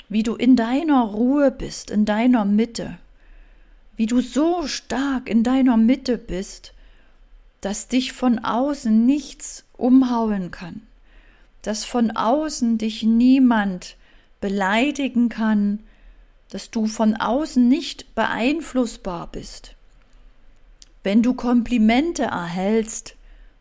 wie 0.08 0.22
du 0.22 0.36
in 0.36 0.54
deiner 0.54 1.02
Ruhe 1.02 1.50
bist, 1.50 1.90
in 1.90 2.04
deiner 2.04 2.44
Mitte, 2.44 2.98
wie 3.96 4.06
du 4.06 4.20
so 4.20 4.68
stark 4.68 5.28
in 5.28 5.42
deiner 5.42 5.76
Mitte 5.76 6.18
bist, 6.18 6.72
dass 7.62 7.88
dich 7.88 8.12
von 8.12 8.38
außen 8.38 9.04
nichts 9.04 9.64
umhauen 9.76 10.52
kann, 10.52 10.82
dass 11.62 11.84
von 11.84 12.10
außen 12.10 12.78
dich 12.78 13.02
niemand 13.02 13.96
beleidigen 14.40 15.28
kann, 15.28 15.80
dass 16.50 16.70
du 16.70 16.86
von 16.86 17.14
außen 17.16 17.68
nicht 17.68 18.14
beeinflussbar 18.14 19.28
bist. 19.30 19.76
Wenn 21.02 21.22
du 21.22 21.34
Komplimente 21.34 22.24
erhältst, 22.24 23.16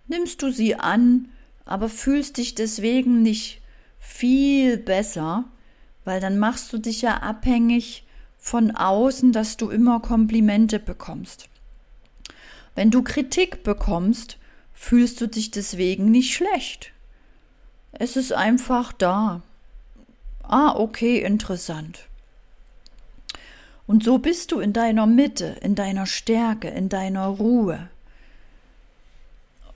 nimmst 0.07 0.41
du 0.41 0.51
sie 0.51 0.75
an, 0.75 1.29
aber 1.65 1.87
fühlst 1.87 2.37
dich 2.37 2.55
deswegen 2.55 3.21
nicht 3.21 3.61
viel 3.99 4.77
besser, 4.77 5.45
weil 6.03 6.19
dann 6.19 6.39
machst 6.39 6.73
du 6.73 6.77
dich 6.77 7.01
ja 7.01 7.17
abhängig 7.17 8.05
von 8.37 8.71
außen, 8.71 9.31
dass 9.31 9.57
du 9.57 9.69
immer 9.69 9.99
Komplimente 9.99 10.79
bekommst. 10.79 11.49
Wenn 12.73 12.89
du 12.89 13.03
Kritik 13.03 13.63
bekommst, 13.63 14.37
fühlst 14.73 15.21
du 15.21 15.27
dich 15.27 15.51
deswegen 15.51 16.09
nicht 16.09 16.33
schlecht. 16.33 16.93
Es 17.99 18.15
ist 18.15 18.31
einfach 18.31 18.93
da. 18.93 19.41
Ah, 20.41 20.73
okay, 20.75 21.19
interessant. 21.19 22.07
Und 23.85 24.05
so 24.05 24.19
bist 24.19 24.53
du 24.53 24.61
in 24.61 24.71
deiner 24.71 25.05
Mitte, 25.05 25.57
in 25.61 25.75
deiner 25.75 26.05
Stärke, 26.05 26.69
in 26.69 26.87
deiner 26.87 27.27
Ruhe. 27.27 27.89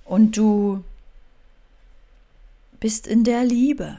Und 0.05 0.37
du 0.37 0.85
bist 2.79 3.07
in 3.07 3.25
der 3.25 3.43
Liebe. 3.43 3.97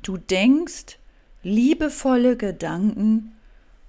Du 0.00 0.16
denkst 0.16 0.96
liebevolle 1.42 2.38
Gedanken 2.38 3.36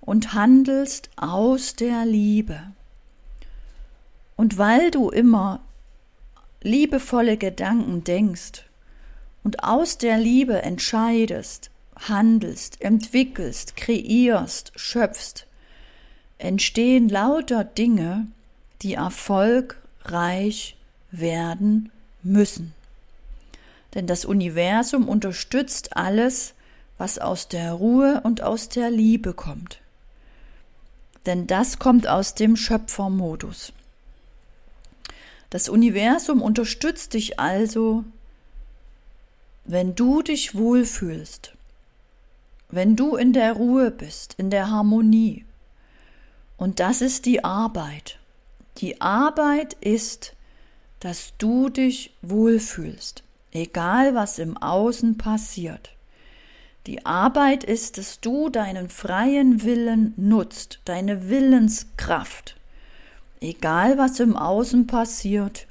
und 0.02 0.34
handelst 0.34 1.10
aus 1.16 1.76
der 1.76 2.06
Liebe. 2.06 2.60
Und 4.36 4.58
weil 4.58 4.92
du 4.92 5.10
immer 5.10 5.62
liebevolle 6.62 7.38
Gedanken 7.38 8.04
denkst 8.04 8.66
und 9.44 9.64
aus 9.64 9.98
der 9.98 10.18
Liebe 10.18 10.62
entscheidest, 10.62 11.72
handelst, 11.98 12.82
entwickelst, 12.82 13.76
kreierst, 13.76 14.72
schöpfst, 14.76 15.46
entstehen 16.38 17.10
lauter 17.10 17.64
Dinge, 17.64 18.28
die 18.82 18.94
erfolgreich 18.94 20.76
werden 21.12 21.92
müssen. 22.24 22.74
Denn 23.94 24.08
das 24.08 24.26
Universum 24.26 25.08
unterstützt 25.08 25.96
alles, 25.98 26.54
was 26.98 27.20
aus 27.20 27.48
der 27.48 27.74
Ruhe 27.74 28.22
und 28.24 28.42
aus 28.42 28.70
der 28.70 28.90
Liebe 28.90 29.34
kommt. 29.34 29.80
Denn 31.26 31.46
das 31.48 31.78
kommt 31.78 32.08
aus 32.08 32.36
dem 32.36 32.56
Schöpfermodus. 32.56 33.74
Das 35.50 35.68
Universum 35.68 36.42
unterstützt 36.42 37.14
dich 37.14 37.40
also, 37.40 38.06
wenn 39.64 39.96
du 39.96 40.22
dich 40.22 40.56
wohlfühlst, 40.56 41.54
wenn 42.70 42.96
du 42.96 43.16
in 43.16 43.34
der 43.34 43.54
Ruhe 43.54 43.92
bist, 43.92 44.36
in 44.38 44.50
der 44.50 44.70
Harmonie. 44.70 45.46
Und 46.58 46.80
das 46.80 47.02
ist 47.02 47.26
die 47.26 47.44
Arbeit. 47.44 48.20
Die 48.78 49.02
Arbeit 49.02 49.74
ist, 49.82 50.36
dass 51.00 51.34
du 51.38 51.70
dich 51.70 52.14
wohlfühlst, 52.22 53.24
egal 53.52 54.16
was 54.16 54.40
im 54.40 54.58
Außen 54.58 55.18
passiert. 55.18 55.92
Die 56.88 57.06
Arbeit 57.06 57.64
ist, 57.64 57.98
dass 57.98 58.22
du 58.22 58.50
deinen 58.50 58.90
freien 58.90 59.64
Willen 59.64 60.14
nutzt, 60.18 60.80
deine 60.86 61.30
Willenskraft. 61.30 62.56
Egal 63.40 63.98
was 63.98 64.20
im 64.20 64.36
Außen 64.36 64.88
passiert, 64.88 65.68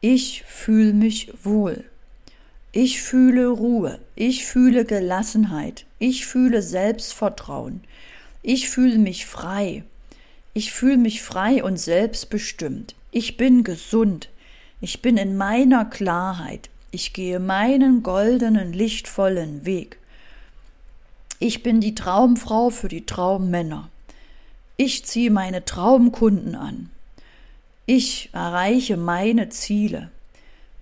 ich 0.00 0.42
fühle 0.44 0.92
mich 0.92 1.32
wohl. 1.44 1.84
Ich 2.74 3.02
fühle 3.02 3.48
Ruhe, 3.48 3.98
ich 4.16 4.46
fühle 4.46 4.86
Gelassenheit, 4.86 5.84
ich 5.98 6.24
fühle 6.24 6.62
Selbstvertrauen, 6.62 7.84
ich 8.42 8.70
fühle 8.70 8.96
mich 8.96 9.26
frei, 9.26 9.84
ich 10.54 10.72
fühle 10.72 10.96
mich 10.96 11.20
frei 11.20 11.62
und 11.62 11.78
selbstbestimmt, 11.78 12.94
ich 13.10 13.36
bin 13.36 13.62
gesund, 13.62 14.30
ich 14.80 15.02
bin 15.02 15.18
in 15.18 15.36
meiner 15.36 15.84
Klarheit, 15.84 16.70
ich 16.92 17.12
gehe 17.12 17.40
meinen 17.40 18.02
goldenen, 18.02 18.72
lichtvollen 18.72 19.66
Weg. 19.66 19.98
Ich 21.40 21.62
bin 21.62 21.82
die 21.82 21.94
Traumfrau 21.94 22.70
für 22.70 22.88
die 22.88 23.04
Traummänner. 23.04 23.90
Ich 24.78 25.04
ziehe 25.04 25.30
meine 25.30 25.66
Traumkunden 25.66 26.54
an. 26.54 26.88
Ich 27.84 28.30
erreiche 28.32 28.96
meine 28.96 29.50
Ziele. 29.50 30.10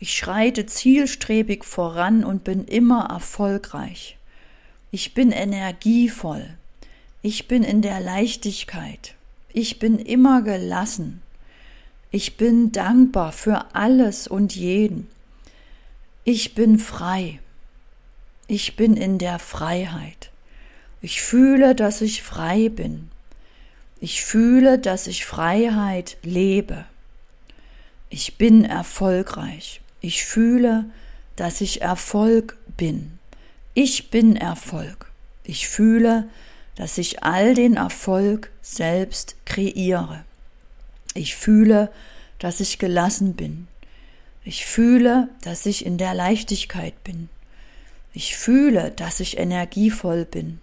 Ich 0.02 0.16
schreite 0.16 0.64
zielstrebig 0.64 1.62
voran 1.62 2.24
und 2.24 2.42
bin 2.42 2.64
immer 2.64 3.10
erfolgreich. 3.10 4.16
Ich 4.90 5.12
bin 5.12 5.30
energievoll. 5.30 6.56
Ich 7.20 7.48
bin 7.48 7.62
in 7.62 7.82
der 7.82 8.00
Leichtigkeit. 8.00 9.14
Ich 9.52 9.78
bin 9.78 9.98
immer 9.98 10.40
gelassen. 10.40 11.20
Ich 12.10 12.38
bin 12.38 12.72
dankbar 12.72 13.32
für 13.32 13.74
alles 13.74 14.26
und 14.26 14.56
jeden. 14.56 15.06
Ich 16.24 16.54
bin 16.54 16.78
frei. 16.78 17.38
Ich 18.46 18.76
bin 18.76 18.96
in 18.96 19.18
der 19.18 19.38
Freiheit. 19.38 20.30
Ich 21.02 21.20
fühle, 21.20 21.74
dass 21.74 22.00
ich 22.00 22.22
frei 22.22 22.70
bin. 22.70 23.10
Ich 24.00 24.24
fühle, 24.24 24.78
dass 24.78 25.06
ich 25.06 25.26
Freiheit 25.26 26.16
lebe. 26.22 26.86
Ich 28.08 28.38
bin 28.38 28.64
erfolgreich. 28.64 29.82
Ich 30.00 30.24
fühle, 30.24 30.86
dass 31.36 31.60
ich 31.60 31.82
Erfolg 31.82 32.56
bin. 32.76 33.18
Ich 33.74 34.10
bin 34.10 34.36
Erfolg. 34.36 35.10
Ich 35.44 35.68
fühle, 35.68 36.28
dass 36.76 36.98
ich 36.98 37.22
all 37.22 37.54
den 37.54 37.76
Erfolg 37.76 38.50
selbst 38.62 39.36
kreiere. 39.44 40.24
Ich 41.14 41.36
fühle, 41.36 41.90
dass 42.38 42.60
ich 42.60 42.78
gelassen 42.78 43.34
bin. 43.34 43.68
Ich 44.44 44.64
fühle, 44.64 45.28
dass 45.42 45.66
ich 45.66 45.84
in 45.84 45.98
der 45.98 46.14
Leichtigkeit 46.14 47.04
bin. 47.04 47.28
Ich 48.12 48.36
fühle, 48.36 48.90
dass 48.90 49.20
ich 49.20 49.38
energievoll 49.38 50.24
bin. 50.24 50.60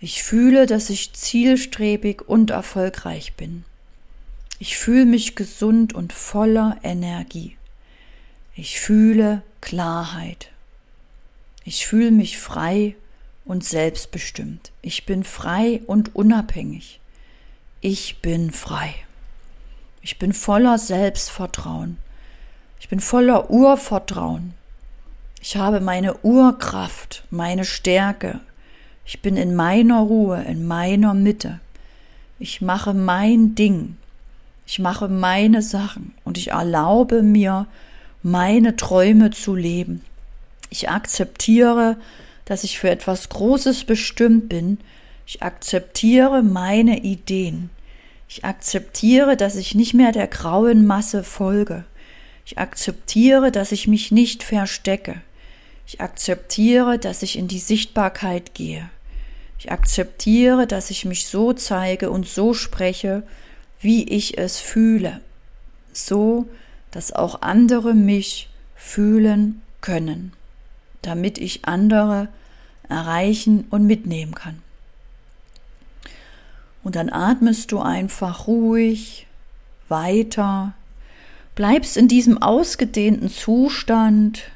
Ich 0.00 0.22
fühle, 0.22 0.66
dass 0.66 0.90
ich 0.90 1.12
zielstrebig 1.12 2.28
und 2.28 2.50
erfolgreich 2.50 3.34
bin. 3.34 3.64
Ich 4.58 4.76
fühle 4.76 5.06
mich 5.06 5.36
gesund 5.36 5.94
und 5.94 6.12
voller 6.12 6.78
Energie. 6.82 7.56
Ich 8.58 8.80
fühle 8.80 9.42
Klarheit. 9.60 10.50
Ich 11.64 11.86
fühle 11.86 12.10
mich 12.10 12.38
frei 12.38 12.96
und 13.44 13.62
selbstbestimmt. 13.62 14.72
Ich 14.80 15.04
bin 15.04 15.24
frei 15.24 15.82
und 15.86 16.14
unabhängig. 16.14 16.98
Ich 17.82 18.22
bin 18.22 18.50
frei. 18.50 18.94
Ich 20.00 20.18
bin 20.18 20.32
voller 20.32 20.78
Selbstvertrauen. 20.78 21.98
Ich 22.80 22.88
bin 22.88 23.00
voller 23.00 23.50
Urvertrauen. 23.50 24.54
Ich 25.42 25.58
habe 25.58 25.80
meine 25.80 26.16
Urkraft, 26.24 27.24
meine 27.28 27.66
Stärke. 27.66 28.40
Ich 29.04 29.20
bin 29.20 29.36
in 29.36 29.54
meiner 29.54 30.00
Ruhe, 30.00 30.42
in 30.44 30.66
meiner 30.66 31.12
Mitte. 31.12 31.60
Ich 32.38 32.62
mache 32.62 32.94
mein 32.94 33.54
Ding. 33.54 33.98
Ich 34.66 34.78
mache 34.78 35.08
meine 35.08 35.60
Sachen 35.60 36.14
und 36.24 36.38
ich 36.38 36.52
erlaube 36.52 37.22
mir, 37.22 37.66
meine 38.26 38.74
Träume 38.74 39.30
zu 39.30 39.54
leben. 39.54 40.04
Ich 40.68 40.90
akzeptiere, 40.90 41.96
dass 42.44 42.64
ich 42.64 42.80
für 42.80 42.90
etwas 42.90 43.28
Großes 43.28 43.84
bestimmt 43.84 44.48
bin. 44.48 44.78
Ich 45.28 45.44
akzeptiere 45.44 46.42
meine 46.42 47.04
Ideen. 47.04 47.70
Ich 48.28 48.44
akzeptiere, 48.44 49.36
dass 49.36 49.54
ich 49.54 49.76
nicht 49.76 49.94
mehr 49.94 50.10
der 50.10 50.26
grauen 50.26 50.88
Masse 50.88 51.22
folge. 51.22 51.84
Ich 52.44 52.58
akzeptiere, 52.58 53.52
dass 53.52 53.70
ich 53.70 53.86
mich 53.86 54.10
nicht 54.10 54.42
verstecke. 54.42 55.22
Ich 55.86 56.00
akzeptiere, 56.00 56.98
dass 56.98 57.22
ich 57.22 57.38
in 57.38 57.46
die 57.46 57.60
Sichtbarkeit 57.60 58.54
gehe. 58.54 58.90
Ich 59.60 59.70
akzeptiere, 59.70 60.66
dass 60.66 60.90
ich 60.90 61.04
mich 61.04 61.26
so 61.26 61.52
zeige 61.52 62.10
und 62.10 62.26
so 62.26 62.54
spreche, 62.54 63.22
wie 63.80 64.02
ich 64.02 64.36
es 64.36 64.58
fühle, 64.58 65.20
so 65.92 66.48
dass 66.96 67.12
auch 67.12 67.42
andere 67.42 67.92
mich 67.92 68.48
fühlen 68.74 69.60
können, 69.82 70.32
damit 71.02 71.36
ich 71.36 71.66
andere 71.66 72.28
erreichen 72.88 73.66
und 73.68 73.86
mitnehmen 73.86 74.34
kann. 74.34 74.62
Und 76.82 76.96
dann 76.96 77.12
atmest 77.12 77.70
du 77.70 77.80
einfach 77.80 78.46
ruhig 78.46 79.26
weiter, 79.90 80.72
bleibst 81.54 81.98
in 81.98 82.08
diesem 82.08 82.40
ausgedehnten 82.40 83.28
Zustand, 83.28 84.50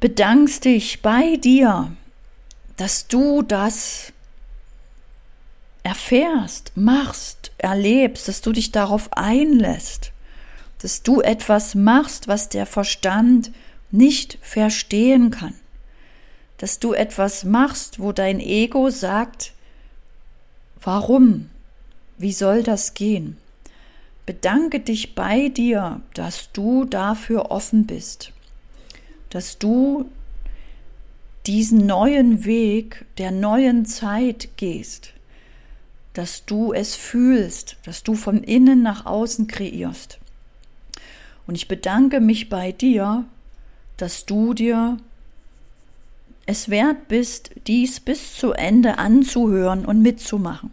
bedankst 0.00 0.64
dich 0.64 1.02
bei 1.02 1.36
dir, 1.36 1.92
dass 2.76 3.06
du 3.06 3.42
das 3.42 4.12
erfährst, 5.82 6.72
machst, 6.76 7.52
erlebst, 7.58 8.28
dass 8.28 8.40
du 8.40 8.52
dich 8.52 8.72
darauf 8.72 9.12
einlässt, 9.12 10.12
dass 10.80 11.02
du 11.02 11.20
etwas 11.20 11.74
machst, 11.74 12.28
was 12.28 12.48
der 12.48 12.66
Verstand 12.66 13.50
nicht 13.90 14.38
verstehen 14.40 15.30
kann, 15.30 15.54
dass 16.58 16.78
du 16.78 16.92
etwas 16.92 17.44
machst, 17.44 18.00
wo 18.00 18.12
dein 18.12 18.40
Ego 18.40 18.90
sagt, 18.90 19.52
warum, 20.80 21.50
wie 22.18 22.32
soll 22.32 22.62
das 22.62 22.94
gehen? 22.94 23.36
Bedanke 24.26 24.80
dich 24.80 25.14
bei 25.14 25.48
dir, 25.48 26.02
dass 26.14 26.52
du 26.52 26.84
dafür 26.84 27.50
offen 27.50 27.86
bist, 27.86 28.32
dass 29.30 29.58
du 29.58 30.10
diesen 31.46 31.86
neuen 31.86 32.44
Weg 32.44 33.06
der 33.18 33.30
neuen 33.30 33.86
Zeit 33.86 34.50
gehst, 34.56 35.14
dass 36.14 36.44
du 36.44 36.72
es 36.72 36.96
fühlst, 36.96 37.76
dass 37.84 38.02
du 38.02 38.14
von 38.14 38.42
innen 38.42 38.82
nach 38.82 39.06
außen 39.06 39.46
kreierst. 39.46 40.18
Und 41.46 41.54
ich 41.54 41.68
bedanke 41.68 42.20
mich 42.20 42.48
bei 42.48 42.72
dir, 42.72 43.24
dass 43.96 44.26
du 44.26 44.54
dir 44.54 44.96
es 46.46 46.68
wert 46.68 47.08
bist, 47.08 47.50
dies 47.66 48.00
bis 48.00 48.34
zu 48.34 48.52
Ende 48.52 48.98
anzuhören 48.98 49.84
und 49.84 50.02
mitzumachen. 50.02 50.70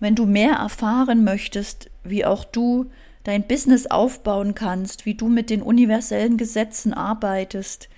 Wenn 0.00 0.14
du 0.14 0.26
mehr 0.26 0.54
erfahren 0.54 1.24
möchtest, 1.24 1.90
wie 2.04 2.24
auch 2.24 2.44
du 2.44 2.86
dein 3.24 3.46
Business 3.46 3.86
aufbauen 3.86 4.54
kannst, 4.54 5.04
wie 5.04 5.14
du 5.14 5.28
mit 5.28 5.50
den 5.50 5.60
universellen 5.60 6.36
Gesetzen 6.36 6.94
arbeitest, 6.94 7.88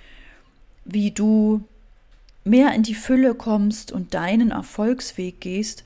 wie 0.84 1.10
du 1.10 1.62
mehr 2.44 2.72
in 2.72 2.82
die 2.82 2.94
Fülle 2.94 3.34
kommst 3.34 3.92
und 3.92 4.14
deinen 4.14 4.50
Erfolgsweg 4.50 5.40
gehst, 5.40 5.84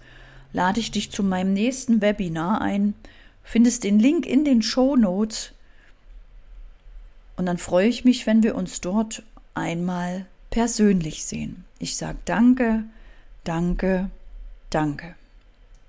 lade 0.53 0.81
ich 0.81 0.91
dich 0.91 1.11
zu 1.11 1.23
meinem 1.23 1.53
nächsten 1.53 2.01
Webinar 2.01 2.61
ein. 2.61 2.95
Findest 3.43 3.85
den 3.85 3.99
Link 3.99 4.27
in 4.27 4.45
den 4.45 4.63
Show 4.63 4.97
Notes. 4.97 5.53
Und 7.37 7.47
dann 7.47 7.59
freue 7.59 7.89
ich 7.89 8.05
mich, 8.05 8.27
wenn 8.27 8.43
wir 8.43 8.55
uns 8.55 8.81
dort 8.81 9.23
einmal 9.55 10.27
persönlich 10.51 11.25
sehen. 11.25 11.65
Ich 11.79 11.97
sage 11.97 12.19
danke, 12.25 12.85
danke, 13.45 14.11
danke. 14.71 15.17